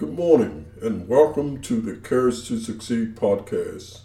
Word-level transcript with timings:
Good 0.00 0.16
morning 0.16 0.64
and 0.80 1.06
welcome 1.06 1.60
to 1.60 1.78
the 1.78 1.94
Courage 1.94 2.48
to 2.48 2.58
Succeed 2.58 3.16
podcast. 3.16 4.00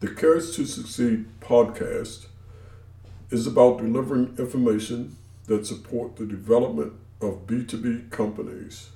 The 0.00 0.08
Courage 0.08 0.50
to 0.56 0.66
Succeed 0.66 1.26
podcast 1.40 2.26
is 3.30 3.46
about 3.46 3.78
delivering 3.78 4.34
information 4.36 5.14
that 5.46 5.64
support 5.64 6.16
the 6.16 6.26
development 6.26 6.94
of 7.20 7.46
B2B 7.46 8.10
companies. 8.10 8.90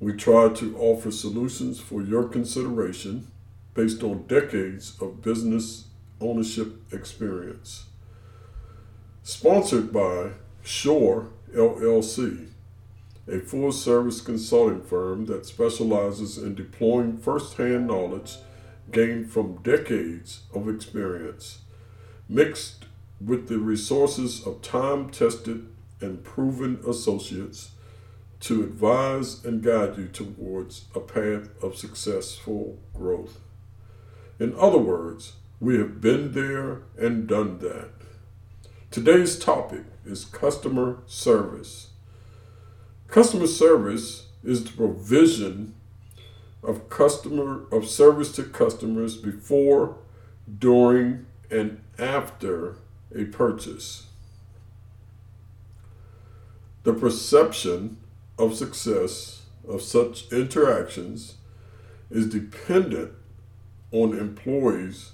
We 0.00 0.14
try 0.14 0.48
to 0.54 0.78
offer 0.78 1.10
solutions 1.10 1.78
for 1.78 2.00
your 2.00 2.26
consideration 2.26 3.30
based 3.74 4.02
on 4.02 4.26
decades 4.28 4.96
of 4.98 5.20
business 5.20 5.88
ownership 6.22 6.90
experience. 6.90 7.84
Sponsored 9.24 9.92
by 9.92 10.30
Shore 10.62 11.32
LLC 11.54 12.53
a 13.26 13.38
full 13.38 13.72
service 13.72 14.20
consulting 14.20 14.82
firm 14.82 15.26
that 15.26 15.46
specializes 15.46 16.36
in 16.38 16.54
deploying 16.54 17.16
first 17.16 17.56
hand 17.56 17.86
knowledge 17.86 18.36
gained 18.92 19.30
from 19.30 19.62
decades 19.62 20.42
of 20.54 20.68
experience, 20.68 21.60
mixed 22.28 22.84
with 23.24 23.48
the 23.48 23.58
resources 23.58 24.46
of 24.46 24.60
time 24.60 25.08
tested 25.10 25.66
and 26.00 26.22
proven 26.22 26.78
associates 26.86 27.70
to 28.40 28.62
advise 28.62 29.42
and 29.44 29.62
guide 29.62 29.96
you 29.96 30.06
towards 30.06 30.84
a 30.94 31.00
path 31.00 31.48
of 31.62 31.76
successful 31.76 32.78
growth. 32.92 33.40
In 34.38 34.54
other 34.58 34.78
words, 34.78 35.34
we 35.60 35.78
have 35.78 36.00
been 36.00 36.32
there 36.32 36.82
and 36.98 37.26
done 37.26 37.58
that. 37.60 37.88
Today's 38.90 39.38
topic 39.38 39.84
is 40.04 40.26
customer 40.26 40.98
service. 41.06 41.90
Customer 43.08 43.46
service 43.46 44.28
is 44.42 44.64
the 44.64 44.72
provision 44.72 45.74
of 46.62 46.88
customer 46.88 47.64
of 47.70 47.88
service 47.88 48.32
to 48.32 48.42
customers 48.42 49.16
before, 49.16 49.98
during, 50.58 51.26
and 51.50 51.80
after 51.98 52.76
a 53.14 53.24
purchase. 53.24 54.06
The 56.82 56.92
perception 56.92 57.98
of 58.38 58.54
success 58.54 59.42
of 59.66 59.80
such 59.80 60.30
interactions 60.32 61.36
is 62.10 62.28
dependent 62.28 63.12
on 63.92 64.18
employees 64.18 65.12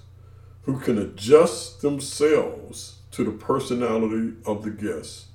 who 0.63 0.79
can 0.79 0.97
adjust 0.97 1.81
themselves 1.81 2.97
to 3.11 3.23
the 3.23 3.31
personality 3.31 4.33
of 4.45 4.63
the 4.63 4.69
guest. 4.69 5.27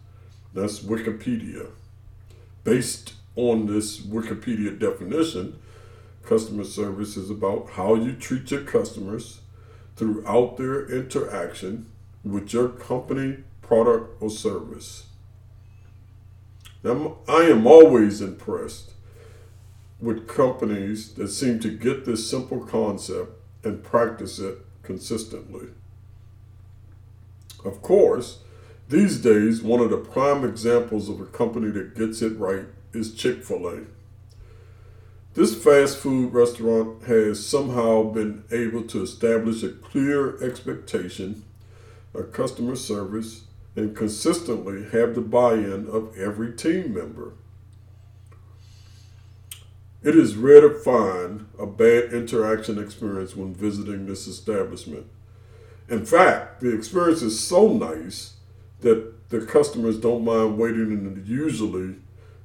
That's 0.52 0.80
Wikipedia. 0.80 1.70
Based 2.66 3.12
on 3.36 3.66
this 3.66 4.00
Wikipedia 4.00 4.76
definition, 4.76 5.60
customer 6.24 6.64
service 6.64 7.16
is 7.16 7.30
about 7.30 7.70
how 7.74 7.94
you 7.94 8.12
treat 8.12 8.50
your 8.50 8.62
customers 8.62 9.40
throughout 9.94 10.56
their 10.56 10.84
interaction 10.90 11.86
with 12.24 12.52
your 12.52 12.70
company, 12.70 13.44
product, 13.62 14.20
or 14.20 14.30
service. 14.30 15.06
Now, 16.82 17.18
I 17.28 17.42
am 17.42 17.68
always 17.68 18.20
impressed 18.20 18.94
with 20.00 20.26
companies 20.26 21.12
that 21.12 21.28
seem 21.28 21.60
to 21.60 21.70
get 21.70 22.04
this 22.04 22.28
simple 22.28 22.66
concept 22.66 23.30
and 23.62 23.84
practice 23.84 24.40
it 24.40 24.58
consistently. 24.82 25.68
Of 27.64 27.80
course, 27.80 28.40
these 28.88 29.18
days, 29.18 29.62
one 29.62 29.80
of 29.80 29.90
the 29.90 29.96
prime 29.96 30.44
examples 30.44 31.08
of 31.08 31.20
a 31.20 31.26
company 31.26 31.70
that 31.70 31.96
gets 31.96 32.22
it 32.22 32.38
right 32.38 32.66
is 32.92 33.14
Chick 33.14 33.42
fil 33.42 33.68
A. 33.68 33.80
This 35.34 35.54
fast 35.54 35.98
food 35.98 36.32
restaurant 36.32 37.02
has 37.04 37.44
somehow 37.44 38.04
been 38.04 38.44
able 38.50 38.84
to 38.84 39.02
establish 39.02 39.62
a 39.62 39.70
clear 39.70 40.42
expectation 40.42 41.44
of 42.14 42.32
customer 42.32 42.76
service 42.76 43.44
and 43.74 43.96
consistently 43.96 44.84
have 44.84 45.14
the 45.14 45.20
buy 45.20 45.54
in 45.54 45.88
of 45.88 46.16
every 46.16 46.54
team 46.54 46.94
member. 46.94 47.32
It 50.02 50.14
is 50.14 50.36
rare 50.36 50.60
to 50.60 50.70
find 50.70 51.48
a 51.58 51.66
bad 51.66 52.12
interaction 52.12 52.78
experience 52.78 53.34
when 53.34 53.52
visiting 53.52 54.06
this 54.06 54.26
establishment. 54.28 55.06
In 55.88 56.06
fact, 56.06 56.60
the 56.60 56.74
experience 56.74 57.22
is 57.22 57.38
so 57.38 57.68
nice 57.68 58.35
that 58.80 59.28
the 59.28 59.40
customers 59.40 59.98
don't 59.98 60.24
mind 60.24 60.58
waiting 60.58 60.92
in 60.92 61.24
usually 61.26 61.96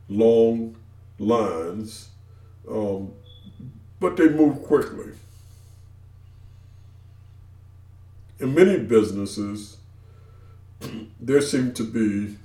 long 0.10 0.76
lines, 1.20 2.10
um, 2.70 3.14
but 4.00 4.18
they 4.18 4.30
move 4.30 4.64
quickly. 4.64 5.14
In 8.40 8.56
many 8.56 8.80
businesses, 8.80 9.78
there 11.20 11.42
seems 11.42 11.76
to 11.76 11.84
be 11.84 12.38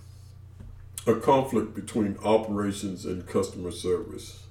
a 1.07 1.15
conflict 1.15 1.75
between 1.75 2.19
operations 2.23 3.07
and 3.07 3.27
customer 3.27 3.71
service. 3.71 4.43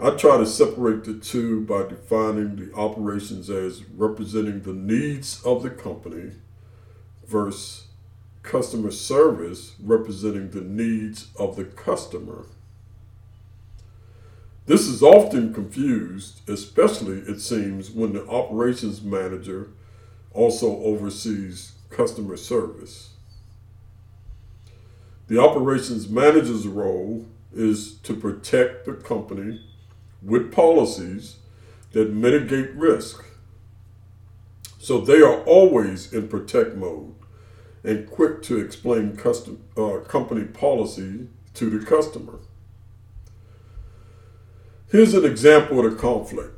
I 0.00 0.10
try 0.10 0.36
to 0.36 0.46
separate 0.46 1.04
the 1.04 1.14
two 1.14 1.62
by 1.62 1.88
defining 1.88 2.56
the 2.56 2.74
operations 2.74 3.48
as 3.48 3.82
representing 3.84 4.60
the 4.60 4.74
needs 4.74 5.42
of 5.42 5.62
the 5.62 5.70
company 5.70 6.32
versus 7.28 7.86
customer 8.42 8.90
service 8.90 9.74
representing 9.82 10.50
the 10.50 10.60
needs 10.60 11.28
of 11.38 11.56
the 11.56 11.64
customer. 11.64 12.46
This 14.66 14.88
is 14.88 15.02
often 15.02 15.54
confused, 15.54 16.48
especially 16.48 17.18
it 17.18 17.40
seems 17.40 17.90
when 17.90 18.12
the 18.12 18.26
operations 18.26 19.02
manager 19.02 19.70
also 20.32 20.78
oversees 20.82 21.72
customer 21.90 22.36
service. 22.36 23.10
The 25.28 25.40
operations 25.40 26.08
manager's 26.08 26.66
role 26.66 27.26
is 27.54 27.94
to 27.98 28.14
protect 28.14 28.86
the 28.86 28.92
company 28.92 29.60
with 30.22 30.52
policies 30.52 31.36
that 31.92 32.12
mitigate 32.12 32.74
risk. 32.74 33.24
So 34.86 35.00
they 35.00 35.20
are 35.20 35.42
always 35.42 36.12
in 36.12 36.28
protect 36.28 36.76
mode 36.76 37.12
and 37.82 38.08
quick 38.08 38.40
to 38.42 38.60
explain 38.60 39.16
custom, 39.16 39.64
uh, 39.76 39.98
company 40.06 40.44
policy 40.44 41.26
to 41.54 41.70
the 41.70 41.84
customer. 41.84 42.38
Here's 44.92 45.12
an 45.12 45.24
example 45.24 45.84
of 45.84 45.90
the 45.90 45.98
conflict. 45.98 46.54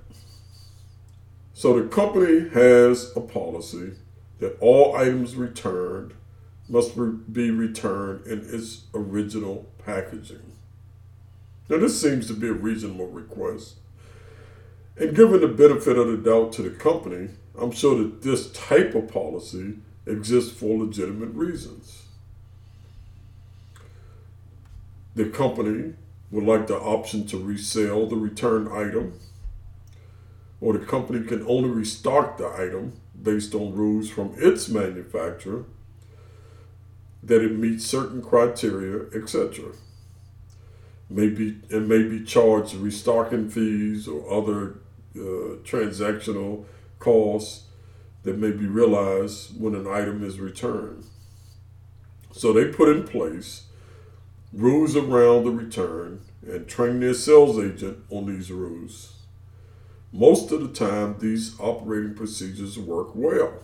So 1.55 1.81
the 1.81 1.89
company 1.89 2.51
has 2.51 3.17
a 3.17 3.23
policy 3.23 3.93
that 4.41 4.59
all 4.61 4.95
items 4.95 5.35
returned 5.35 6.13
must 6.69 6.99
be 7.33 7.51
returned 7.51 8.27
in 8.27 8.41
its 8.41 8.89
original 8.93 9.71
packaging. 9.87 10.53
Now, 11.71 11.79
this 11.79 11.99
seems 11.99 12.27
to 12.27 12.35
be 12.35 12.49
a 12.49 12.53
reasonable 12.53 13.07
request. 13.07 13.77
And 14.99 15.17
given 15.17 15.41
the 15.41 15.49
benefit 15.49 15.97
of 15.97 16.09
the 16.09 16.19
doubt 16.19 16.53
to 16.53 16.63
the 16.63 16.69
company, 16.69 17.31
I'm 17.61 17.73
sure 17.73 17.97
that 17.99 18.23
this 18.23 18.51
type 18.53 18.95
of 18.95 19.09
policy 19.09 19.79
exists 20.07 20.59
for 20.59 20.79
legitimate 20.79 21.31
reasons. 21.31 22.05
The 25.15 25.27
company 25.27 25.95
would 26.31 26.45
like 26.45 26.67
the 26.67 26.77
option 26.77 27.27
to 27.29 27.39
resell 27.39 28.07
the 28.07 28.17
returned 28.17 28.69
item, 28.69 29.19
or 30.61 30.75
the 30.75 30.85
company 30.85 31.27
can 31.27 31.45
only 31.47 31.71
restock 31.71 32.39
the 32.39 32.49
item 32.49 33.01
based 33.21 33.55
on 33.55 33.75
rules 33.75 34.09
from 34.09 34.35
its 34.37 34.69
manufacturer 34.69 35.65
that 37.23 37.43
it 37.43 37.59
meets 37.59 37.85
certain 37.85 38.23
criteria, 38.23 39.07
etc. 39.15 39.73
It 41.11 41.83
may 41.83 42.03
be 42.03 42.25
charged 42.25 42.75
restocking 42.75 43.51
fees 43.51 44.07
or 44.07 44.31
other 44.33 44.79
uh, 45.17 45.59
transactional 45.65 46.65
costs 46.99 47.65
that 48.23 48.39
may 48.39 48.51
be 48.51 48.67
realized 48.67 49.61
when 49.61 49.75
an 49.75 49.87
item 49.87 50.25
is 50.25 50.41
returned. 50.41 51.05
So 52.33 52.53
they 52.53 52.67
put 52.67 52.89
in 52.89 53.07
place 53.07 53.65
rules 54.53 54.97
around 54.97 55.45
the 55.45 55.51
return 55.51 56.21
and 56.47 56.67
train 56.67 57.01
their 57.01 57.15
sales 57.15 57.59
agent 57.59 57.99
on 58.11 58.27
these 58.27 58.51
rules. 58.51 59.15
Most 60.13 60.51
of 60.53 60.61
the 60.61 60.69
time, 60.69 61.17
these 61.19 61.59
operating 61.61 62.15
procedures 62.15 62.79
work 62.79 63.15
well. 63.15 63.63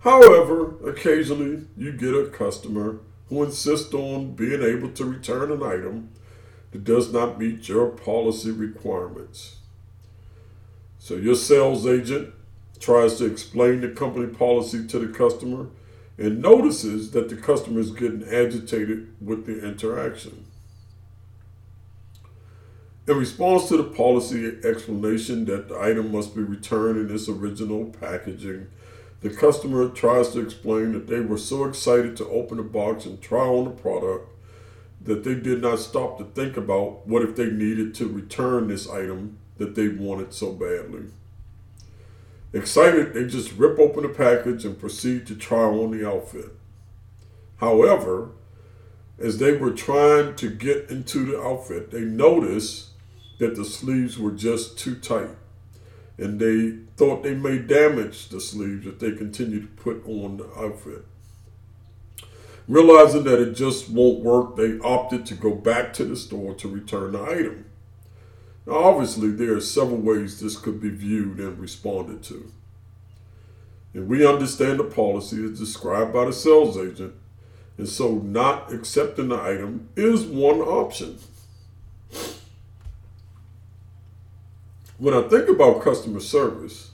However, 0.00 0.74
occasionally 0.86 1.66
you 1.76 1.92
get 1.92 2.14
a 2.14 2.26
customer 2.26 3.00
who 3.28 3.42
insists 3.44 3.94
on 3.94 4.34
being 4.34 4.62
able 4.62 4.90
to 4.90 5.04
return 5.04 5.50
an 5.50 5.62
item 5.62 6.10
that 6.72 6.84
does 6.84 7.12
not 7.12 7.38
meet 7.38 7.68
your 7.68 7.86
policy 7.88 8.50
requirements. 8.50 9.56
So 11.02 11.16
your 11.16 11.34
sales 11.34 11.84
agent 11.84 12.32
tries 12.78 13.16
to 13.16 13.24
explain 13.24 13.80
the 13.80 13.88
company 13.88 14.28
policy 14.28 14.86
to 14.86 15.00
the 15.00 15.12
customer 15.12 15.66
and 16.16 16.40
notices 16.40 17.10
that 17.10 17.28
the 17.28 17.34
customer 17.34 17.80
is 17.80 17.90
getting 17.90 18.22
agitated 18.22 19.12
with 19.20 19.44
the 19.44 19.66
interaction. 19.66 20.44
In 23.08 23.16
response 23.16 23.66
to 23.68 23.78
the 23.78 23.82
policy 23.82 24.46
explanation 24.62 25.44
that 25.46 25.68
the 25.68 25.76
item 25.76 26.12
must 26.12 26.36
be 26.36 26.42
returned 26.42 27.10
in 27.10 27.12
its 27.12 27.28
original 27.28 27.86
packaging, 27.86 28.68
the 29.22 29.30
customer 29.30 29.88
tries 29.88 30.28
to 30.28 30.40
explain 30.40 30.92
that 30.92 31.08
they 31.08 31.18
were 31.18 31.36
so 31.36 31.64
excited 31.64 32.16
to 32.18 32.28
open 32.28 32.58
the 32.58 32.62
box 32.62 33.06
and 33.06 33.20
try 33.20 33.44
on 33.44 33.64
the 33.64 33.70
product 33.72 34.28
that 35.00 35.24
they 35.24 35.34
did 35.34 35.62
not 35.62 35.80
stop 35.80 36.18
to 36.18 36.24
think 36.26 36.56
about 36.56 37.08
what 37.08 37.22
if 37.22 37.34
they 37.34 37.50
needed 37.50 37.92
to 37.96 38.06
return 38.06 38.68
this 38.68 38.88
item 38.88 39.40
that 39.62 39.76
they 39.76 39.88
wanted 39.88 40.34
so 40.34 40.52
badly. 40.52 41.04
Excited, 42.52 43.14
they 43.14 43.26
just 43.26 43.52
rip 43.52 43.78
open 43.78 44.02
the 44.02 44.08
package 44.08 44.64
and 44.64 44.78
proceed 44.78 45.24
to 45.28 45.36
try 45.36 45.62
on 45.62 45.96
the 45.96 46.06
outfit. 46.06 46.50
However, 47.58 48.32
as 49.20 49.38
they 49.38 49.52
were 49.52 49.70
trying 49.70 50.34
to 50.34 50.50
get 50.50 50.90
into 50.90 51.24
the 51.24 51.40
outfit, 51.40 51.92
they 51.92 52.00
noticed 52.00 52.88
that 53.38 53.54
the 53.54 53.64
sleeves 53.64 54.18
were 54.18 54.32
just 54.32 54.76
too 54.76 54.96
tight. 54.96 55.30
And 56.18 56.40
they 56.40 56.78
thought 56.96 57.22
they 57.22 57.34
may 57.34 57.58
damage 57.58 58.28
the 58.28 58.40
sleeves 58.40 58.86
if 58.86 58.98
they 58.98 59.12
continued 59.12 59.62
to 59.62 59.82
put 59.82 60.04
on 60.06 60.38
the 60.38 60.48
outfit. 60.58 61.04
Realizing 62.66 63.24
that 63.24 63.40
it 63.40 63.54
just 63.54 63.88
won't 63.88 64.20
work, 64.24 64.56
they 64.56 64.78
opted 64.80 65.24
to 65.26 65.34
go 65.34 65.54
back 65.54 65.92
to 65.94 66.04
the 66.04 66.16
store 66.16 66.52
to 66.54 66.68
return 66.68 67.12
the 67.12 67.22
item. 67.22 67.64
Now, 68.66 68.74
obviously, 68.74 69.30
there 69.30 69.56
are 69.56 69.60
several 69.60 69.98
ways 69.98 70.38
this 70.38 70.56
could 70.56 70.80
be 70.80 70.90
viewed 70.90 71.38
and 71.38 71.58
responded 71.58 72.22
to. 72.24 72.52
And 73.94 74.08
we 74.08 74.26
understand 74.26 74.78
the 74.78 74.84
policy 74.84 75.44
is 75.44 75.58
described 75.58 76.12
by 76.12 76.26
the 76.26 76.32
sales 76.32 76.78
agent, 76.78 77.14
and 77.76 77.88
so 77.88 78.14
not 78.14 78.72
accepting 78.72 79.28
the 79.28 79.40
item 79.40 79.88
is 79.96 80.24
one 80.24 80.60
option. 80.60 81.18
When 84.98 85.14
I 85.14 85.22
think 85.22 85.48
about 85.48 85.82
customer 85.82 86.20
service, 86.20 86.92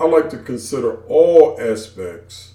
I 0.00 0.06
like 0.06 0.30
to 0.30 0.38
consider 0.38 1.02
all 1.02 1.60
aspects 1.60 2.54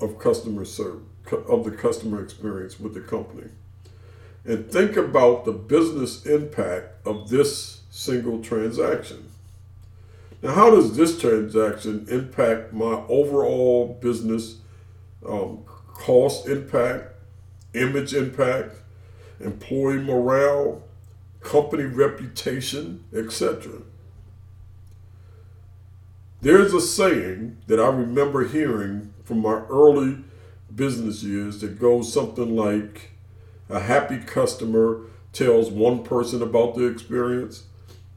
of 0.00 0.18
customer 0.18 0.64
service 0.64 1.04
of 1.30 1.64
the 1.64 1.70
customer 1.70 2.22
experience 2.22 2.80
with 2.80 2.94
the 2.94 3.00
company 3.00 3.50
and 4.44 4.70
think 4.70 4.96
about 4.96 5.44
the 5.44 5.52
business 5.52 6.26
impact 6.26 7.06
of 7.06 7.28
this 7.28 7.82
single 7.90 8.42
transaction. 8.42 9.30
Now, 10.42 10.54
how 10.54 10.70
does 10.70 10.96
this 10.96 11.20
transaction 11.20 12.06
impact 12.10 12.72
my 12.72 13.04
overall 13.08 13.96
business 14.00 14.56
um, 15.26 15.62
cost 15.94 16.48
impact, 16.48 17.12
image 17.74 18.12
impact, 18.12 18.74
employee 19.38 19.98
morale, 19.98 20.82
company 21.40 21.84
reputation, 21.84 23.04
etc.? 23.14 23.82
There's 26.40 26.74
a 26.74 26.80
saying 26.80 27.58
that 27.68 27.78
I 27.78 27.86
remember 27.86 28.48
hearing 28.48 29.14
from 29.22 29.38
my 29.38 29.62
early 29.70 30.18
business 30.74 31.22
years 31.22 31.60
that 31.60 31.78
goes 31.78 32.12
something 32.12 32.56
like 32.56 33.11
a 33.72 33.80
happy 33.80 34.18
customer 34.18 35.02
tells 35.32 35.70
one 35.70 36.04
person 36.04 36.42
about 36.42 36.74
the 36.74 36.86
experience, 36.86 37.64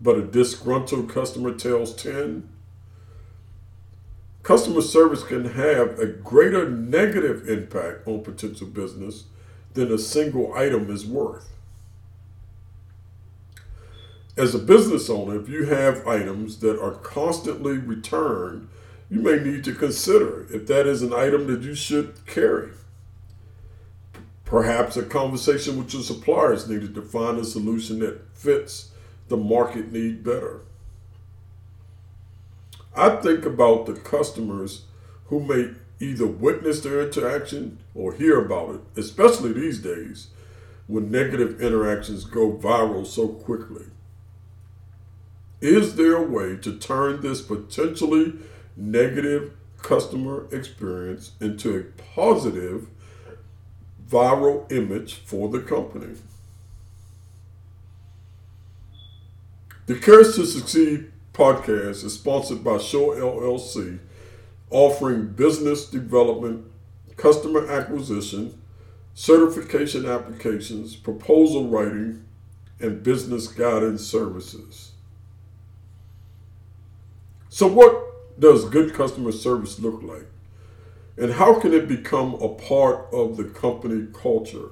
but 0.01 0.17
a 0.17 0.21
disgruntled 0.21 1.09
customer 1.09 1.53
tells 1.53 1.95
10. 1.95 2.49
Customer 4.43 4.81
service 4.81 5.23
can 5.23 5.45
have 5.45 5.97
a 5.97 6.05
greater 6.05 6.69
negative 6.69 7.49
impact 7.49 8.07
on 8.07 8.23
potential 8.23 8.67
business 8.67 9.23
than 9.73 9.91
a 9.91 9.97
single 9.97 10.53
item 10.53 10.91
is 10.91 11.05
worth. 11.05 11.49
As 14.37 14.53
a 14.53 14.59
business 14.59 15.09
owner, 15.09 15.39
if 15.39 15.47
you 15.47 15.65
have 15.65 16.05
items 16.05 16.59
that 16.59 16.79
are 16.79 16.91
constantly 16.91 17.77
returned 17.77 18.67
you 19.09 19.21
may 19.21 19.37
need 19.39 19.63
to 19.63 19.73
consider 19.73 20.47
if 20.51 20.67
that 20.67 20.87
is 20.87 21.01
an 21.01 21.13
item 21.13 21.47
that 21.47 21.61
you 21.61 21.75
should 21.75 22.25
carry. 22.25 22.71
Perhaps 24.45 24.95
a 24.95 25.03
conversation 25.03 25.77
with 25.77 25.91
your 25.93 26.03
suppliers 26.03 26.69
needed 26.69 26.93
to 26.95 27.01
find 27.01 27.39
a 27.39 27.45
solution 27.45 27.99
that 27.99 28.21
fits 28.35 28.91
the 29.27 29.37
market 29.37 29.91
need 29.91 30.23
better. 30.23 30.61
I 32.95 33.17
think 33.17 33.43
about 33.43 33.87
the 33.87 33.93
customers 33.93 34.83
who 35.25 35.41
may 35.41 35.71
either 35.99 36.27
witness 36.27 36.81
their 36.81 37.01
interaction 37.01 37.79
or 37.95 38.13
hear 38.13 38.39
about 38.39 38.75
it, 38.75 38.81
especially 38.99 39.51
these 39.51 39.79
days 39.79 40.27
when 40.87 41.09
negative 41.09 41.59
interactions 41.59 42.23
go 42.25 42.51
viral 42.51 43.05
so 43.05 43.27
quickly. 43.27 43.85
Is 45.59 45.95
there 45.95 46.15
a 46.15 46.21
way 46.21 46.57
to 46.57 46.77
turn 46.77 47.21
this 47.21 47.41
potentially 47.41 48.33
negative 48.77 49.51
customer 49.81 50.47
experience 50.51 51.31
into 51.41 51.77
a 51.77 51.83
positive 52.13 52.87
viral 54.09 54.71
image 54.71 55.15
for 55.15 55.49
the 55.49 55.59
company. 55.59 56.15
The 59.87 59.95
Courage 59.95 60.35
to 60.35 60.45
Succeed 60.45 61.11
podcast 61.33 62.03
is 62.03 62.13
sponsored 62.13 62.63
by 62.63 62.77
Shore 62.77 63.15
LLC, 63.15 63.99
offering 64.69 65.27
business 65.27 65.85
development, 65.85 66.65
customer 67.17 67.69
acquisition, 67.69 68.59
certification 69.13 70.05
applications, 70.05 70.95
proposal 70.95 71.67
writing, 71.67 72.25
and 72.79 73.03
business 73.03 73.47
guidance 73.47 74.05
services. 74.05 74.91
So, 77.49 77.67
what 77.67 78.39
does 78.39 78.65
good 78.65 78.93
customer 78.93 79.31
service 79.31 79.79
look 79.79 80.01
like? 80.03 80.25
And 81.17 81.33
how 81.33 81.59
can 81.59 81.73
it 81.73 81.87
become 81.87 82.35
a 82.35 82.49
part 82.49 83.07
of 83.13 83.37
the 83.37 83.45
company 83.45 84.07
culture? 84.13 84.71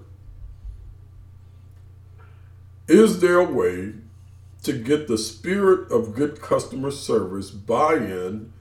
Is 2.88 3.22
there 3.22 3.40
a 3.40 3.52
way 3.52 3.94
to 4.64 4.74
get 4.74 5.08
the 5.08 5.18
spirit 5.18 5.90
of 5.90 6.16
good 6.16 6.42
customer 6.42 6.92
service 6.92 7.50
buy 7.50 7.96
in 7.96 8.52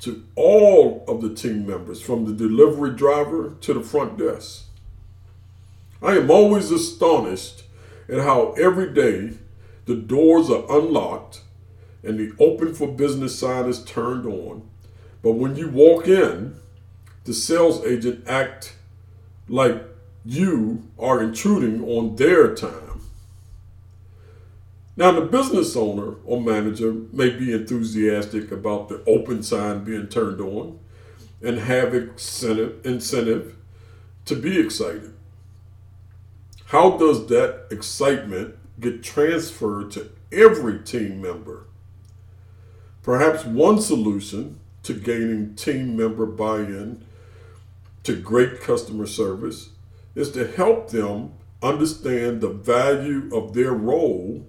to 0.00 0.24
all 0.34 1.04
of 1.08 1.20
the 1.20 1.34
team 1.34 1.66
members, 1.66 2.00
from 2.00 2.24
the 2.24 2.32
delivery 2.32 2.94
driver 2.94 3.54
to 3.60 3.74
the 3.74 3.82
front 3.82 4.18
desk? 4.18 4.64
I 6.02 6.12
am 6.12 6.30
always 6.30 6.70
astonished 6.70 7.64
at 8.08 8.20
how 8.20 8.52
every 8.52 8.92
day 8.92 9.38
the 9.86 9.96
doors 9.96 10.50
are 10.50 10.64
unlocked 10.70 11.42
and 12.02 12.18
the 12.18 12.32
open 12.38 12.74
for 12.74 12.88
business 12.88 13.38
sign 13.38 13.68
is 13.68 13.82
turned 13.84 14.26
on. 14.26 14.68
But 15.22 15.32
when 15.32 15.56
you 15.56 15.68
walk 15.68 16.06
in, 16.06 16.56
the 17.28 17.34
sales 17.34 17.84
agent 17.84 18.26
act 18.26 18.74
like 19.48 19.84
you 20.24 20.82
are 20.98 21.22
intruding 21.22 21.84
on 21.84 22.16
their 22.16 22.54
time. 22.54 23.02
Now, 24.96 25.12
the 25.12 25.20
business 25.20 25.76
owner 25.76 26.14
or 26.24 26.40
manager 26.40 26.90
may 27.12 27.28
be 27.28 27.52
enthusiastic 27.52 28.50
about 28.50 28.88
the 28.88 29.04
open 29.06 29.42
sign 29.42 29.84
being 29.84 30.08
turned 30.08 30.40
on 30.40 30.78
and 31.42 31.58
have 31.58 31.94
incentive, 31.94 32.84
incentive 32.86 33.56
to 34.24 34.34
be 34.34 34.58
excited. 34.58 35.12
How 36.64 36.96
does 36.96 37.26
that 37.26 37.66
excitement 37.70 38.54
get 38.80 39.02
transferred 39.02 39.90
to 39.92 40.10
every 40.32 40.78
team 40.78 41.20
member? 41.20 41.66
Perhaps 43.02 43.44
one 43.44 43.82
solution 43.82 44.60
to 44.82 44.94
gaining 44.94 45.54
team 45.56 45.94
member 45.94 46.24
buy 46.24 46.60
in 46.60 47.04
to 48.04 48.16
great 48.16 48.60
customer 48.60 49.06
service 49.06 49.70
is 50.14 50.30
to 50.32 50.46
help 50.46 50.90
them 50.90 51.32
understand 51.62 52.40
the 52.40 52.48
value 52.48 53.28
of 53.34 53.54
their 53.54 53.72
role 53.72 54.46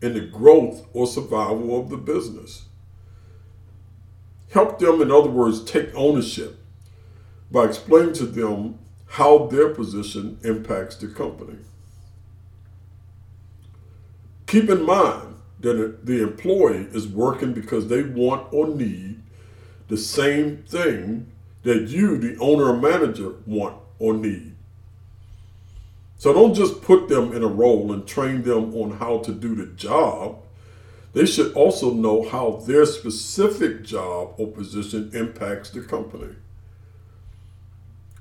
in 0.00 0.14
the 0.14 0.20
growth 0.20 0.86
or 0.92 1.06
survival 1.06 1.80
of 1.80 1.90
the 1.90 1.96
business. 1.96 2.66
Help 4.50 4.78
them, 4.78 5.00
in 5.00 5.10
other 5.10 5.30
words, 5.30 5.64
take 5.64 5.94
ownership 5.94 6.58
by 7.50 7.64
explaining 7.64 8.12
to 8.12 8.26
them 8.26 8.78
how 9.06 9.46
their 9.46 9.70
position 9.70 10.38
impacts 10.42 10.96
the 10.96 11.06
company. 11.06 11.58
Keep 14.46 14.68
in 14.68 14.84
mind 14.84 15.36
that 15.60 16.04
the 16.04 16.22
employee 16.22 16.88
is 16.92 17.08
working 17.08 17.54
because 17.54 17.88
they 17.88 18.02
want 18.02 18.52
or 18.52 18.68
need 18.68 19.22
the 19.88 19.96
same 19.96 20.58
thing 20.64 21.31
that 21.62 21.88
you, 21.88 22.18
the 22.18 22.36
owner 22.38 22.64
or 22.64 22.76
manager, 22.76 23.34
want 23.46 23.76
or 23.98 24.14
need. 24.14 24.54
So 26.18 26.32
don't 26.32 26.54
just 26.54 26.82
put 26.82 27.08
them 27.08 27.32
in 27.32 27.42
a 27.42 27.48
role 27.48 27.92
and 27.92 28.06
train 28.06 28.42
them 28.42 28.74
on 28.74 28.98
how 28.98 29.18
to 29.18 29.32
do 29.32 29.54
the 29.54 29.66
job. 29.66 30.38
They 31.14 31.26
should 31.26 31.52
also 31.54 31.92
know 31.92 32.28
how 32.28 32.62
their 32.66 32.86
specific 32.86 33.82
job 33.82 34.34
or 34.38 34.46
position 34.46 35.10
impacts 35.14 35.70
the 35.70 35.82
company. 35.82 36.34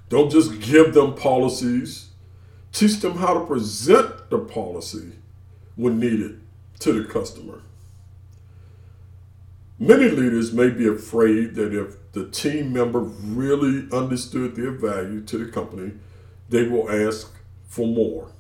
Don't 0.10 0.30
just 0.30 0.60
give 0.60 0.94
them 0.94 1.16
policies. 1.16 2.10
Teach 2.74 3.00
them 3.00 3.18
how 3.18 3.34
to 3.34 3.46
present 3.46 4.30
the 4.30 4.40
policy 4.40 5.14
when 5.76 6.00
needed 6.00 6.42
to 6.80 6.94
the 6.94 7.08
customer. 7.08 7.62
Many 9.82 10.10
leaders 10.10 10.54
may 10.54 10.70
be 10.70 10.88
afraid 10.88 11.56
that 11.56 11.74
if 11.74 11.96
the 12.12 12.30
team 12.30 12.72
member 12.72 13.00
really 13.00 13.88
understood 13.92 14.56
their 14.56 14.70
value 14.70 15.22
to 15.22 15.40
the 15.40 15.52
company, 15.52 15.94
they 16.50 16.68
will 16.68 16.88
ask 16.88 17.34
for 17.68 17.88
more. 17.88 18.32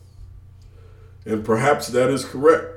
And 1.26 1.44
perhaps 1.44 1.88
that 1.88 2.12
is 2.12 2.26
correct, 2.26 2.68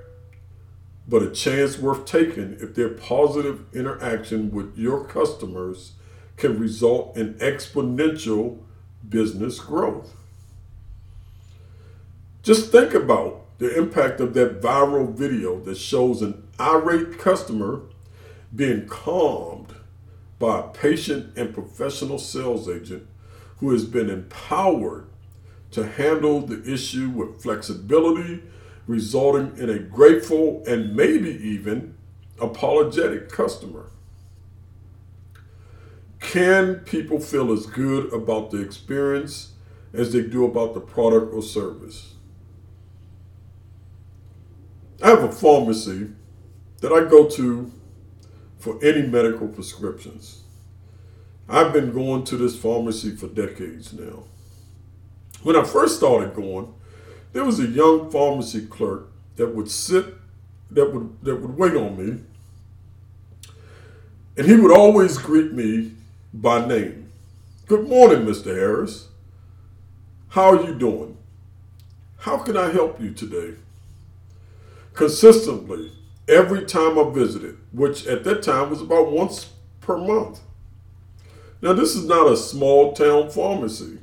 but 1.07 1.23
a 1.23 1.31
chance 1.31 1.79
worth 1.79 2.07
taking 2.07 2.57
if 2.59 2.75
their 2.75 2.89
positive 2.89 3.67
interaction 3.75 4.51
with 4.51 4.79
your 4.79 5.05
customers 5.05 5.93
can 6.39 6.59
result 6.59 7.19
in 7.19 7.35
exponential 7.35 8.61
business 9.07 9.61
growth. 9.61 10.17
Just 12.43 12.73
think 12.73 12.95
about 12.95 13.43
the 13.59 13.77
impact 13.77 14.21
of 14.21 14.33
that 14.33 14.63
viral 14.63 15.13
video 15.13 15.61
that 15.61 15.77
shows 15.77 16.23
an 16.23 16.49
irate 16.59 17.19
customer 17.19 17.83
being 18.55 18.87
calmed 18.87 19.75
by 20.39 20.61
a 20.61 20.63
patient 20.65 21.37
and 21.37 21.55
professional 21.55 22.19
sales 22.19 22.69
agent 22.69 23.07
who 23.59 23.71
has 23.71 23.85
been 23.85 24.11
empowered 24.11 25.09
to 25.71 25.87
handle 25.87 26.41
the 26.41 26.63
issue 26.71 27.09
with 27.09 27.43
flexibility, 27.43 28.43
resulting 28.87 29.57
in 29.59 29.71
a 29.71 29.79
grateful 29.79 30.63
and 30.67 30.95
maybe 30.95 31.31
even 31.31 31.97
apologetic 32.41 33.29
customer. 33.29 33.91
Can 36.21 36.77
people 36.81 37.21
feel 37.21 37.53
as 37.53 37.67
good 37.67 38.13
about 38.13 38.51
the 38.51 38.61
experience 38.61 39.53
as 39.93 40.13
they 40.13 40.23
do 40.23 40.45
about 40.45 40.75
the 40.75 40.81
product 40.81 41.33
or 41.33 41.43
service? 41.43 42.15
I 45.03 45.09
have 45.11 45.25
a 45.25 45.33
pharmacy 45.33 46.11
that 46.81 46.93
I 46.93 47.09
go 47.09 47.29
to 47.31 47.73
for 48.65 48.83
any 48.83 49.03
medical 49.03 49.47
prescriptions. 49.47 50.43
I've 51.49 51.75
been 51.75 51.93
going 51.93 52.25
to 52.25 52.37
this 52.39 52.57
pharmacy 52.57 53.15
for 53.15 53.27
decades 53.27 53.93
now. 53.93 54.25
When 55.43 55.55
I 55.55 55.65
first 55.65 55.99
started 55.99 56.35
going, 56.35 56.73
there 57.35 57.45
was 57.45 57.61
a 57.61 57.67
young 57.67 58.11
pharmacy 58.11 58.65
clerk 58.65 59.09
that 59.37 59.55
would 59.55 59.71
sit 59.71 60.07
that 60.71 60.95
would 60.95 61.23
that 61.23 61.37
would 61.37 61.59
wait 61.59 61.77
on 61.77 61.99
me 61.99 62.21
and 64.39 64.47
he 64.47 64.57
would 64.57 64.73
always 64.73 65.19
greet 65.19 65.53
me 65.53 65.93
by 66.33 66.67
name. 66.67 67.11
Good 67.67 67.87
morning, 67.87 68.25
Mr. 68.25 68.47
Harris. 68.47 69.09
How 70.31 70.57
are 70.57 70.65
you 70.65 70.75
doing? 70.75 71.19
How 72.21 72.39
can 72.39 72.57
I 72.57 72.71
help 72.73 72.99
you 72.99 73.13
today? 73.13 73.57
consistently 74.95 75.91
every 76.29 76.65
time 76.65 76.99
I 76.99 77.11
visited, 77.11 77.59
which 77.73 78.07
at 78.07 78.25
that 78.25 78.43
time 78.43 78.71
was 78.71 78.81
about 78.81 79.11
once 79.11 79.51
per 79.81 79.97
month. 79.97 80.41
Now, 81.61 81.73
this 81.73 81.95
is 81.95 82.05
not 82.05 82.31
a 82.31 82.37
small 82.37 82.93
town 82.93 83.31
pharmacy. 83.31 83.99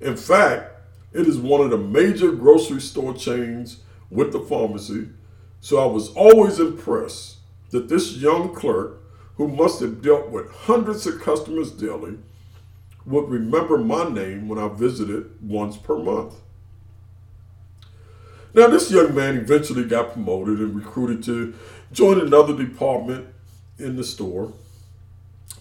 In 0.00 0.16
fact, 0.16 0.72
it 1.12 1.26
is 1.26 1.38
one 1.38 1.60
of 1.60 1.70
the 1.70 1.78
major 1.78 2.32
grocery 2.32 2.80
store 2.80 3.14
chains 3.14 3.82
with 4.10 4.32
the 4.32 4.40
pharmacy, 4.40 5.08
so 5.60 5.78
I 5.78 5.86
was 5.86 6.10
always 6.10 6.60
impressed 6.60 7.38
that 7.70 7.88
this 7.88 8.16
young 8.16 8.54
clerk, 8.54 9.02
who 9.36 9.48
must 9.48 9.80
have 9.80 10.02
dealt 10.02 10.30
with 10.30 10.50
hundreds 10.50 11.06
of 11.06 11.20
customers 11.20 11.70
daily, 11.70 12.18
would 13.06 13.28
remember 13.28 13.78
my 13.78 14.08
name 14.08 14.48
when 14.48 14.58
I 14.58 14.68
visited 14.68 15.30
once 15.42 15.76
per 15.76 15.98
month. 15.98 16.34
Now, 18.54 18.66
this 18.66 18.90
young 18.90 19.14
man 19.14 19.36
eventually 19.36 19.84
got 19.84 20.12
promoted 20.12 20.58
and 20.58 20.74
recruited 20.74 21.22
to 21.24 21.54
join 21.92 22.20
another 22.20 22.56
department 22.56 23.28
in 23.78 23.96
the 23.96 24.04
store. 24.04 24.52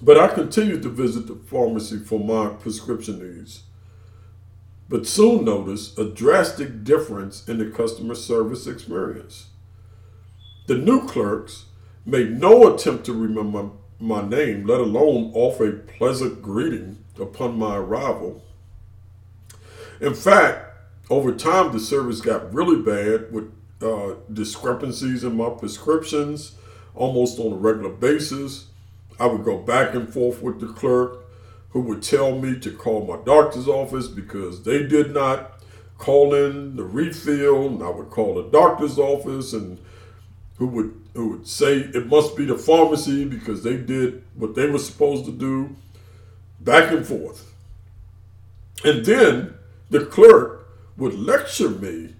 But 0.01 0.17
I 0.17 0.27
continued 0.27 0.83
to 0.83 0.89
visit 0.89 1.27
the 1.27 1.35
pharmacy 1.35 1.99
for 1.99 2.19
my 2.19 2.53
prescription 2.55 3.19
needs. 3.19 3.63
But 4.89 5.07
soon 5.07 5.43
noticed 5.45 5.97
a 5.99 6.09
drastic 6.09 6.83
difference 6.83 7.47
in 7.47 7.57
the 7.57 7.69
customer 7.69 8.15
service 8.15 8.67
experience. 8.67 9.47
The 10.67 10.75
new 10.75 11.05
clerks 11.07 11.65
made 12.05 12.39
no 12.39 12.73
attempt 12.73 13.05
to 13.05 13.13
remember 13.13 13.71
my 13.99 14.21
name, 14.21 14.65
let 14.65 14.79
alone 14.79 15.31
offer 15.33 15.67
a 15.67 15.73
pleasant 15.73 16.41
greeting 16.41 17.03
upon 17.19 17.57
my 17.57 17.75
arrival. 17.75 18.43
In 19.99 20.13
fact, 20.13 20.66
over 21.09 21.33
time, 21.33 21.71
the 21.71 21.79
service 21.79 22.21
got 22.21 22.53
really 22.53 22.81
bad 22.81 23.31
with 23.31 23.51
uh, 23.81 24.15
discrepancies 24.31 25.23
in 25.23 25.37
my 25.37 25.49
prescriptions 25.49 26.55
almost 26.95 27.39
on 27.39 27.53
a 27.53 27.55
regular 27.55 27.91
basis. 27.91 28.67
I 29.19 29.27
would 29.27 29.43
go 29.45 29.57
back 29.57 29.93
and 29.95 30.11
forth 30.11 30.41
with 30.41 30.59
the 30.59 30.67
clerk 30.67 31.25
who 31.69 31.81
would 31.81 32.01
tell 32.01 32.37
me 32.37 32.59
to 32.59 32.71
call 32.71 33.05
my 33.05 33.23
doctor's 33.23 33.67
office 33.67 34.07
because 34.07 34.63
they 34.63 34.83
did 34.83 35.13
not 35.13 35.61
call 35.97 36.33
in 36.33 36.75
the 36.75 36.83
refill, 36.83 37.67
and 37.67 37.83
I 37.83 37.89
would 37.89 38.09
call 38.09 38.35
the 38.35 38.49
doctor's 38.49 38.97
office 38.97 39.53
and 39.53 39.79
who 40.57 40.67
would 40.67 40.93
who 41.13 41.29
would 41.29 41.47
say 41.47 41.77
it 41.77 42.07
must 42.07 42.35
be 42.35 42.45
the 42.45 42.57
pharmacy 42.57 43.25
because 43.25 43.63
they 43.63 43.75
did 43.75 44.23
what 44.35 44.53
they 44.55 44.67
were 44.67 44.77
supposed 44.77 45.25
to 45.25 45.31
do, 45.31 45.75
back 46.59 46.91
and 46.91 47.05
forth. 47.05 47.51
And 48.83 49.03
then 49.03 49.55
the 49.89 50.05
clerk 50.05 50.56
would 50.97 51.13
lecture 51.13 51.69
me 51.69 52.13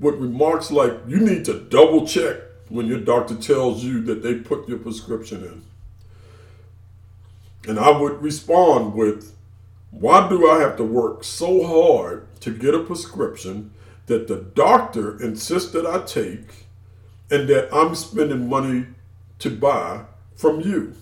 with 0.00 0.16
remarks 0.16 0.70
like, 0.70 0.92
you 1.06 1.18
need 1.18 1.44
to 1.44 1.60
double 1.60 2.06
check 2.06 2.38
when 2.68 2.86
your 2.86 2.98
doctor 2.98 3.34
tells 3.36 3.84
you 3.84 4.02
that 4.02 4.22
they 4.22 4.34
put 4.34 4.68
your 4.68 4.78
prescription 4.78 5.44
in. 5.44 5.62
And 7.68 7.78
I 7.78 7.96
would 7.96 8.20
respond 8.22 8.94
with, 8.94 9.36
why 9.90 10.28
do 10.28 10.50
I 10.50 10.60
have 10.60 10.76
to 10.78 10.84
work 10.84 11.22
so 11.22 11.64
hard 11.66 12.26
to 12.40 12.50
get 12.50 12.74
a 12.74 12.82
prescription 12.82 13.72
that 14.06 14.26
the 14.26 14.36
doctor 14.36 15.22
insists 15.22 15.70
that 15.72 15.86
I 15.86 16.02
take 16.04 16.66
and 17.30 17.48
that 17.48 17.72
I'm 17.72 17.94
spending 17.94 18.48
money 18.48 18.86
to 19.40 19.50
buy 19.50 20.06
from 20.34 20.60
you? 20.60 20.94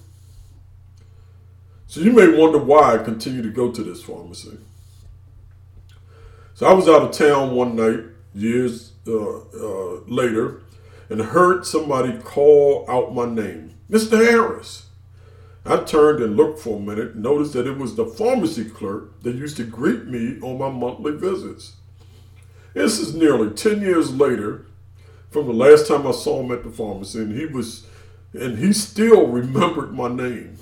So 1.87 2.00
you 2.00 2.12
may 2.12 2.28
wonder 2.28 2.58
why 2.58 2.94
I 2.94 2.99
continue 2.99 3.42
to 3.42 3.50
go 3.50 3.70
to 3.70 3.82
this 3.82 4.02
pharmacy. 4.02 4.58
So 6.61 6.67
I 6.67 6.75
was 6.75 6.90
out 6.90 7.00
of 7.00 7.12
town 7.12 7.55
one 7.55 7.75
night, 7.75 8.00
years 8.35 8.93
uh, 9.07 9.38
uh, 9.38 10.00
later, 10.07 10.61
and 11.09 11.19
heard 11.19 11.64
somebody 11.64 12.19
call 12.19 12.85
out 12.87 13.14
my 13.14 13.25
name, 13.25 13.76
Mr. 13.90 14.23
Harris. 14.23 14.85
I 15.64 15.79
turned 15.79 16.23
and 16.23 16.37
looked 16.37 16.59
for 16.59 16.76
a 16.76 16.79
minute, 16.79 17.17
noticed 17.17 17.55
that 17.55 17.67
it 17.67 17.79
was 17.79 17.95
the 17.95 18.05
pharmacy 18.05 18.67
clerk 18.67 19.23
that 19.23 19.37
used 19.37 19.57
to 19.57 19.64
greet 19.64 20.05
me 20.05 20.38
on 20.43 20.59
my 20.59 20.69
monthly 20.69 21.12
visits. 21.12 21.76
This 22.75 22.99
is 22.99 23.14
nearly 23.14 23.55
10 23.55 23.81
years 23.81 24.12
later 24.14 24.67
from 25.31 25.47
the 25.47 25.55
last 25.55 25.88
time 25.88 26.07
I 26.07 26.11
saw 26.11 26.43
him 26.43 26.52
at 26.52 26.62
the 26.62 26.71
pharmacy, 26.71 27.21
and 27.21 27.35
he 27.35 27.47
was, 27.47 27.87
and 28.35 28.59
he 28.59 28.75
still 28.75 29.29
remembered 29.29 29.95
my 29.95 30.09
name. 30.09 30.59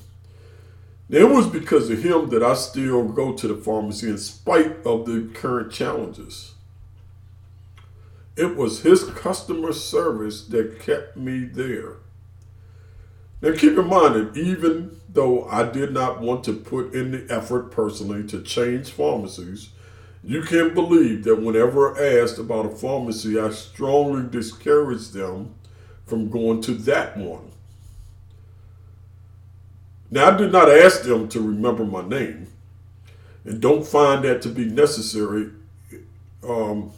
It 1.10 1.30
was 1.30 1.46
because 1.46 1.88
of 1.88 2.02
him 2.02 2.28
that 2.30 2.42
I 2.42 2.54
still 2.54 3.04
go 3.08 3.32
to 3.32 3.48
the 3.48 3.56
pharmacy 3.56 4.10
in 4.10 4.18
spite 4.18 4.84
of 4.84 5.06
the 5.06 5.30
current 5.32 5.72
challenges. 5.72 6.52
It 8.36 8.56
was 8.56 8.82
his 8.82 9.04
customer 9.04 9.72
service 9.72 10.44
that 10.48 10.80
kept 10.80 11.16
me 11.16 11.44
there. 11.44 11.96
Now, 13.40 13.52
keep 13.52 13.78
in 13.78 13.86
mind 13.86 14.14
that 14.14 14.36
even 14.36 15.00
though 15.08 15.44
I 15.44 15.62
did 15.70 15.92
not 15.92 16.20
want 16.20 16.44
to 16.44 16.52
put 16.52 16.92
in 16.92 17.12
the 17.12 17.26
effort 17.32 17.70
personally 17.70 18.26
to 18.28 18.42
change 18.42 18.90
pharmacies, 18.90 19.70
you 20.22 20.42
can 20.42 20.74
believe 20.74 21.24
that 21.24 21.40
whenever 21.40 21.96
asked 21.98 22.38
about 22.38 22.66
a 22.66 22.70
pharmacy, 22.70 23.38
I 23.38 23.50
strongly 23.50 24.28
discouraged 24.28 25.14
them 25.14 25.54
from 26.04 26.30
going 26.30 26.60
to 26.62 26.74
that 26.74 27.16
one. 27.16 27.52
Now, 30.10 30.28
I 30.28 30.36
did 30.36 30.52
not 30.52 30.70
ask 30.70 31.02
them 31.02 31.28
to 31.28 31.40
remember 31.40 31.84
my 31.84 32.06
name, 32.06 32.48
and 33.44 33.60
don't 33.60 33.86
find 33.86 34.24
that 34.24 34.40
to 34.42 34.48
be 34.48 34.64
necessary 34.64 35.50
um, 36.42 36.92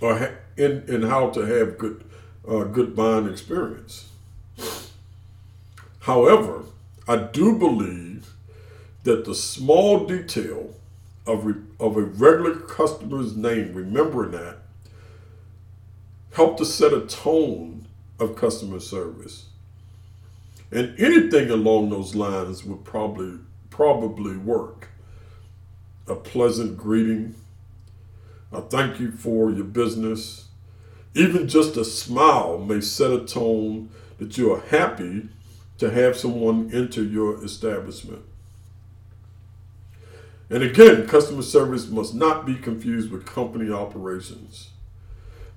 or 0.00 0.18
ha- 0.18 0.32
in, 0.56 0.84
in 0.88 1.02
how 1.02 1.30
to 1.30 1.40
have 1.42 1.78
good, 1.78 2.04
uh, 2.48 2.64
good 2.64 2.96
buying 2.96 3.28
experience. 3.28 4.08
However, 6.00 6.64
I 7.06 7.16
do 7.16 7.58
believe 7.58 8.34
that 9.02 9.24
the 9.24 9.34
small 9.34 10.06
detail 10.06 10.74
of, 11.26 11.44
re- 11.44 11.62
of 11.78 11.96
a 11.96 12.02
regular 12.02 12.56
customer's 12.56 13.36
name, 13.36 13.74
remembering 13.74 14.32
that, 14.32 14.58
helped 16.32 16.58
to 16.58 16.64
set 16.64 16.92
a 16.92 17.00
tone 17.00 17.86
of 18.18 18.36
customer 18.36 18.80
service. 18.80 19.46
And 20.74 20.98
anything 20.98 21.50
along 21.50 21.88
those 21.88 22.14
lines 22.14 22.64
would 22.64 22.84
probably 22.84 23.38
probably 23.70 24.36
work. 24.36 24.88
A 26.06 26.14
pleasant 26.14 26.76
greeting, 26.76 27.34
a 28.52 28.60
thank 28.60 29.00
you 29.00 29.10
for 29.10 29.50
your 29.50 29.64
business, 29.64 30.48
Even 31.14 31.46
just 31.46 31.76
a 31.76 31.84
smile 31.84 32.58
may 32.58 32.80
set 32.80 33.12
a 33.12 33.24
tone 33.24 33.88
that 34.18 34.36
you 34.36 34.52
are 34.52 34.60
happy 34.60 35.28
to 35.78 35.90
have 35.90 36.16
someone 36.16 36.70
enter 36.74 37.02
your 37.02 37.42
establishment. 37.44 38.22
And 40.50 40.62
again, 40.62 41.06
customer 41.06 41.42
service 41.42 41.88
must 41.88 42.14
not 42.14 42.44
be 42.44 42.56
confused 42.56 43.10
with 43.10 43.26
company 43.26 43.72
operations. 43.72 44.70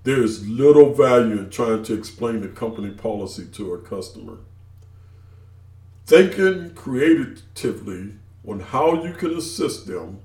There 0.04 0.22
is 0.22 0.48
little 0.48 0.94
value 0.94 1.40
in 1.40 1.50
trying 1.50 1.84
to 1.84 1.94
explain 1.94 2.42
the 2.42 2.48
company 2.48 2.92
policy 2.92 3.46
to 3.54 3.74
a 3.74 3.80
customer. 3.80 4.38
Thinking 6.08 6.70
creatively 6.70 8.14
on 8.48 8.62
how 8.62 9.04
you 9.04 9.12
can 9.12 9.36
assist 9.36 9.88
them 9.88 10.22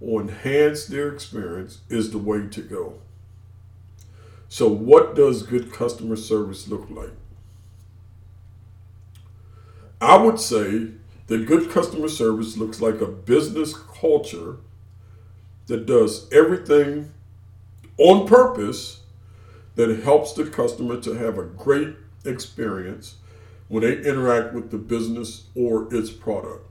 or 0.00 0.22
enhance 0.22 0.86
their 0.86 1.12
experience 1.12 1.80
is 1.90 2.10
the 2.10 2.16
way 2.16 2.46
to 2.46 2.62
go. 2.62 2.94
So, 4.48 4.66
what 4.66 5.14
does 5.14 5.42
good 5.42 5.74
customer 5.74 6.16
service 6.16 6.68
look 6.68 6.88
like? 6.88 7.12
I 10.00 10.16
would 10.16 10.40
say 10.40 10.88
that 11.26 11.46
good 11.46 11.70
customer 11.70 12.08
service 12.08 12.56
looks 12.56 12.80
like 12.80 13.02
a 13.02 13.06
business 13.06 13.74
culture 13.74 14.56
that 15.66 15.84
does 15.84 16.32
everything 16.32 17.12
on 17.98 18.26
purpose 18.26 19.02
that 19.74 20.00
helps 20.00 20.32
the 20.32 20.46
customer 20.46 20.98
to 21.02 21.12
have 21.12 21.36
a 21.36 21.44
great 21.44 21.94
experience 22.24 23.16
when 23.70 23.84
they 23.84 23.98
interact 23.98 24.52
with 24.52 24.72
the 24.72 24.76
business 24.76 25.44
or 25.54 25.86
its 25.94 26.10
product. 26.10 26.66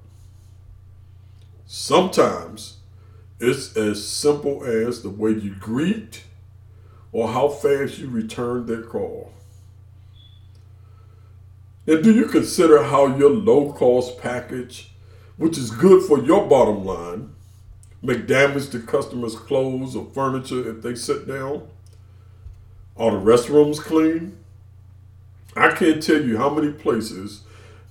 Sometimes 1.65 2.79
it's 3.39 3.77
as 3.77 4.06
simple 4.06 4.65
as 4.65 5.01
the 5.01 5.10
way 5.10 5.32
you 5.32 5.56
greet 5.56 6.24
or 7.13 7.29
how 7.29 7.48
fast 7.48 8.00
you 8.00 8.10
return 8.10 8.65
their 8.65 8.82
call. 8.82 9.32
And 11.88 12.03
do 12.03 12.13
you 12.13 12.25
consider 12.25 12.84
how 12.84 13.18
your 13.18 13.29
low 13.29 13.72
cost 13.72 14.20
package, 14.20 14.91
which 15.38 15.58
is 15.58 15.72
good 15.72 16.03
for 16.03 16.20
your 16.20 16.48
bottom 16.48 16.84
line, 16.84 17.34
make 18.01 18.27
damage 18.27 18.72
to 18.72 18.79
customers' 18.82 19.38
clothes 19.38 19.96
or 19.96 20.06
furniture 20.13 20.70
if 20.70 20.82
they 20.82 20.96
sit 20.96 21.29
down? 21.29 21.65
Are 22.98 23.12
the 23.12 23.18
restrooms 23.18 23.79
clean? 23.79 24.38
I 25.56 25.72
can't 25.72 26.01
tell 26.01 26.22
you 26.22 26.38
how 26.38 26.50
many 26.50 26.72
places 26.72 27.41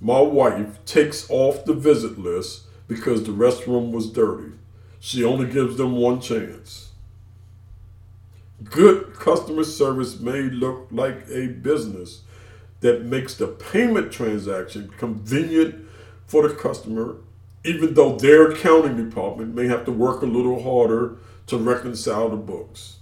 my 0.01 0.21
wife 0.21 0.83
takes 0.85 1.29
off 1.29 1.65
the 1.65 1.73
visit 1.73 2.17
list 2.17 2.63
because 2.87 3.23
the 3.23 3.31
restroom 3.31 3.91
was 3.91 4.11
dirty. 4.11 4.53
She 4.99 5.23
only 5.23 5.51
gives 5.51 5.77
them 5.77 5.95
one 5.95 6.21
chance. 6.21 6.89
Good 8.63 9.13
customer 9.13 9.63
service 9.63 10.19
may 10.19 10.41
look 10.41 10.87
like 10.91 11.25
a 11.29 11.47
business 11.47 12.21
that 12.81 13.05
makes 13.05 13.35
the 13.35 13.47
payment 13.47 14.11
transaction 14.11 14.89
convenient 14.97 15.87
for 16.27 16.47
the 16.47 16.55
customer, 16.55 17.17
even 17.63 17.93
though 17.93 18.17
their 18.17 18.51
accounting 18.51 19.09
department 19.09 19.53
may 19.53 19.67
have 19.67 19.85
to 19.85 19.91
work 19.91 20.21
a 20.21 20.25
little 20.25 20.63
harder 20.63 21.17
to 21.47 21.57
reconcile 21.57 22.29
the 22.29 22.37
books. 22.37 22.97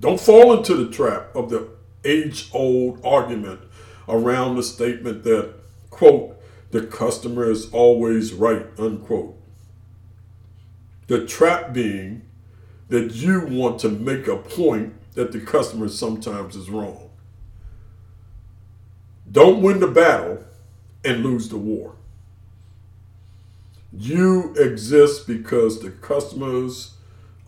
Don't 0.00 0.20
fall 0.20 0.56
into 0.56 0.74
the 0.74 0.90
trap 0.90 1.34
of 1.34 1.50
the 1.50 1.68
age 2.04 2.50
old 2.52 3.00
argument 3.04 3.60
around 4.08 4.56
the 4.56 4.62
statement 4.62 5.24
that, 5.24 5.54
quote, 5.90 6.36
the 6.70 6.82
customer 6.82 7.50
is 7.50 7.70
always 7.72 8.32
right, 8.32 8.66
unquote. 8.78 9.36
The 11.08 11.26
trap 11.26 11.72
being 11.72 12.22
that 12.88 13.12
you 13.12 13.46
want 13.46 13.80
to 13.80 13.88
make 13.88 14.26
a 14.26 14.36
point 14.36 14.94
that 15.14 15.32
the 15.32 15.40
customer 15.40 15.88
sometimes 15.88 16.56
is 16.56 16.70
wrong. 16.70 17.10
Don't 19.30 19.62
win 19.62 19.80
the 19.80 19.88
battle 19.88 20.44
and 21.04 21.24
lose 21.24 21.48
the 21.48 21.56
war. 21.56 21.94
You 23.92 24.54
exist 24.54 25.26
because 25.26 25.80
the 25.80 25.90
customers 25.90 26.94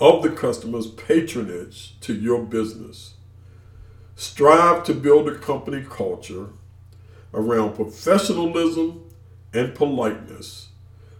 of 0.00 0.22
the 0.22 0.30
customers 0.30 0.88
patronage 0.88 2.00
to 2.00 2.14
your 2.14 2.42
business. 2.42 3.14
Strive 4.16 4.85
to 4.85 4.94
build 4.94 5.29
a 5.29 5.38
company 5.38 5.85
culture 5.88 6.48
around 7.35 7.75
professionalism 7.75 9.09
and 9.55 9.75
politeness 9.75 10.68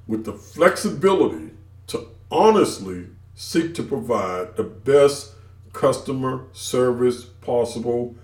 with 0.07 0.25
the 0.25 0.33
flexibility 0.33 1.51
to 1.87 2.07
honestly 2.31 3.07
seek 3.35 3.75
to 3.75 3.83
provide 3.83 4.57
the 4.57 4.63
best 4.63 5.33
customer 5.73 6.45
service 6.53 7.25
possible 7.25 8.15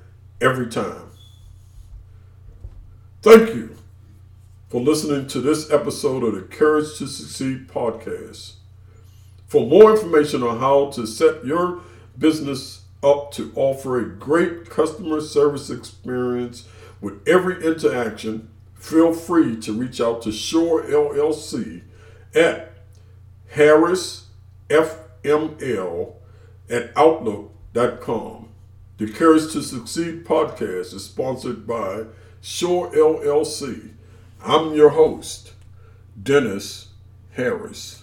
every 0.41 0.69
time. 0.69 1.11
Thank 3.23 3.55
you 3.55 3.77
for 4.69 4.81
listening 4.81 5.27
to 5.29 5.41
this 5.41 5.71
episode 5.71 6.23
of 6.23 6.35
the 6.35 6.43
Courage 6.43 6.99
to 6.99 7.07
Succeed 7.07 7.69
podcast. 7.69 8.55
For 9.47 9.67
more 9.67 9.93
information 9.93 10.43
on 10.43 10.59
how 10.61 10.91
to 10.91 11.07
set 11.07 11.45
your 11.45 11.81
business 12.19 12.83
up 13.03 13.33
to 13.33 13.53
offer 13.55 13.99
a 13.99 14.09
great 14.09 14.69
customer 14.69 15.21
service 15.21 15.71
experience 15.71 16.67
with 17.01 17.27
every 17.29 17.65
interaction, 17.65 18.51
feel 18.75 19.13
free 19.13 19.57
to 19.61 19.73
reach 19.73 20.01
out 20.01 20.23
to 20.23 20.33
Shore 20.33 20.83
LLC 20.83 21.83
at 22.35 22.73
harrisfml 23.55 24.25
at 26.71 26.93
outlook.com. 26.97 28.49
The 28.99 29.13
Courage 29.13 29.53
to 29.53 29.63
Succeed 29.63 30.25
podcast 30.25 30.93
is 30.93 31.05
sponsored 31.05 31.67
by 31.67 32.05
Shore 32.41 32.91
LLC. 32.91 33.93
I'm 34.45 34.75
your 34.75 34.91
host, 34.91 35.53
Dennis 36.21 36.89
Harris. 37.33 37.98